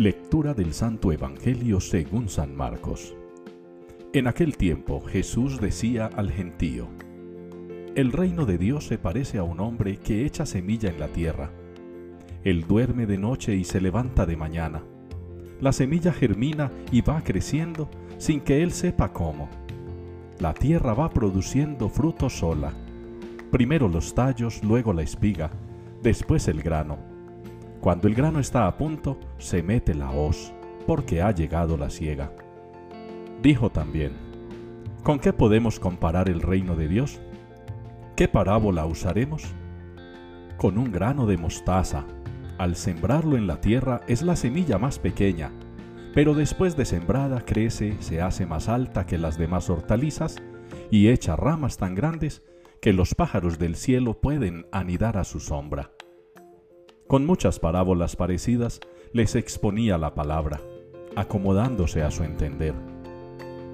[0.00, 3.14] Lectura del Santo Evangelio según San Marcos.
[4.14, 6.88] En aquel tiempo Jesús decía al gentío,
[7.94, 11.50] El reino de Dios se parece a un hombre que echa semilla en la tierra.
[12.44, 14.82] Él duerme de noche y se levanta de mañana.
[15.60, 19.50] La semilla germina y va creciendo sin que él sepa cómo.
[20.38, 22.72] La tierra va produciendo fruto sola.
[23.50, 25.50] Primero los tallos, luego la espiga,
[26.02, 27.09] después el grano
[27.80, 30.52] cuando el grano está a punto, se mete la hoz,
[30.86, 32.32] porque ha llegado la siega.
[33.42, 34.12] Dijo también,
[35.02, 37.20] ¿con qué podemos comparar el reino de Dios?
[38.16, 39.44] ¿Qué parábola usaremos?
[40.58, 42.04] Con un grano de mostaza.
[42.58, 45.50] Al sembrarlo en la tierra es la semilla más pequeña,
[46.12, 50.36] pero después de sembrada crece, se hace más alta que las demás hortalizas
[50.90, 52.42] y echa ramas tan grandes
[52.82, 55.92] que los pájaros del cielo pueden anidar a su sombra.
[57.10, 58.78] Con muchas parábolas parecidas
[59.12, 60.60] les exponía la palabra,
[61.16, 62.72] acomodándose a su entender.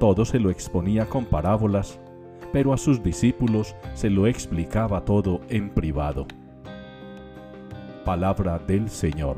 [0.00, 2.00] Todo se lo exponía con parábolas,
[2.52, 6.26] pero a sus discípulos se lo explicaba todo en privado.
[8.04, 9.36] Palabra del Señor.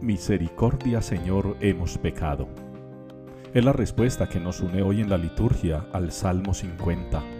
[0.00, 2.48] Misericordia, Señor, hemos pecado.
[3.52, 7.35] Es la respuesta que nos une hoy en la liturgia al Salmo 50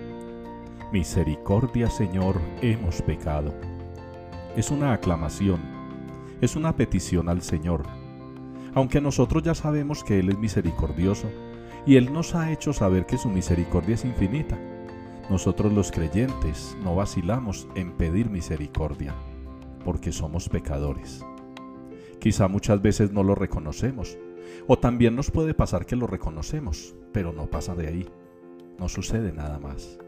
[0.93, 3.53] Misericordia Señor, hemos pecado.
[4.57, 5.61] Es una aclamación,
[6.41, 7.83] es una petición al Señor.
[8.73, 11.29] Aunque nosotros ya sabemos que Él es misericordioso
[11.87, 14.57] y Él nos ha hecho saber que su misericordia es infinita,
[15.29, 19.13] nosotros los creyentes no vacilamos en pedir misericordia,
[19.85, 21.27] porque somos pecadores.
[22.21, 24.17] Quizá muchas veces no lo reconocemos,
[24.69, 28.09] o también nos puede pasar que lo reconocemos, pero no pasa de ahí,
[28.79, 29.99] no sucede nada más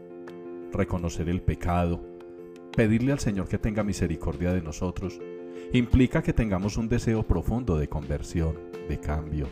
[0.71, 2.03] reconocer el pecado,
[2.75, 5.19] pedirle al Señor que tenga misericordia de nosotros,
[5.73, 8.55] implica que tengamos un deseo profundo de conversión,
[8.87, 9.47] de cambio.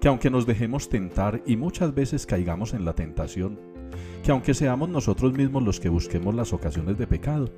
[0.00, 3.58] Que aunque nos dejemos tentar y muchas veces caigamos en la tentación,
[4.22, 7.50] que aunque seamos nosotros mismos los que busquemos las ocasiones de pecado,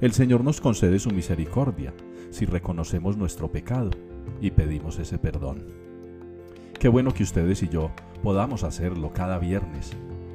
[0.00, 1.92] el Señor nos concede su misericordia
[2.30, 3.90] si reconocemos nuestro pecado
[4.40, 5.66] y pedimos ese perdón.
[6.78, 9.92] Qué bueno que ustedes y yo podamos hacerlo cada viernes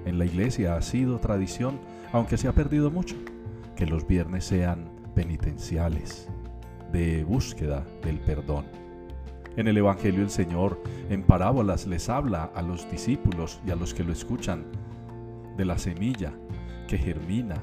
[0.08, 1.80] en la iglesia ha sido tradición,
[2.14, 3.16] aunque se ha perdido mucho,
[3.76, 6.30] que los viernes sean penitenciales,
[6.92, 8.66] de búsqueda del perdón.
[9.58, 13.94] En el Evangelio el Señor en parábolas les habla a los discípulos y a los
[13.94, 14.66] que lo escuchan
[15.58, 16.32] de la semilla
[16.88, 17.56] que germina,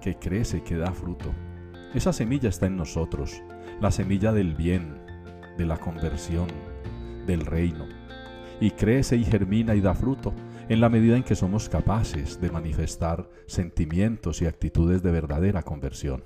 [0.00, 1.32] que crece, que da fruto.
[1.94, 3.42] Esa semilla está en nosotros,
[3.80, 4.98] la semilla del bien,
[5.56, 6.48] de la conversión,
[7.26, 7.86] del reino.
[8.60, 10.34] Y crece y germina y da fruto
[10.68, 16.24] en la medida en que somos capaces de manifestar sentimientos y actitudes de verdadera conversión.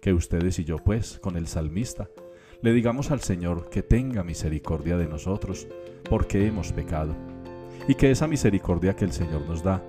[0.00, 2.08] Que ustedes y yo, pues, con el salmista,
[2.60, 5.68] le digamos al Señor que tenga misericordia de nosotros,
[6.08, 7.14] porque hemos pecado,
[7.86, 9.82] y que esa misericordia que el Señor nos da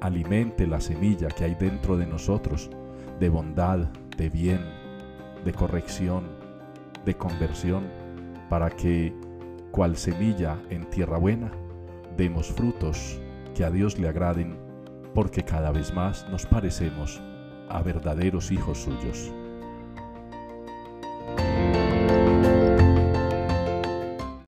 [0.00, 2.70] alimente la semilla que hay dentro de nosotros
[3.18, 3.78] de bondad,
[4.16, 4.60] de bien,
[5.44, 6.24] de corrección,
[7.04, 7.84] de conversión,
[8.48, 9.14] para que,
[9.70, 11.52] cual semilla en tierra buena,
[12.16, 13.20] demos frutos
[13.54, 14.58] que a Dios le agraden,
[15.14, 17.20] porque cada vez más nos parecemos
[17.68, 19.32] a verdaderos hijos suyos.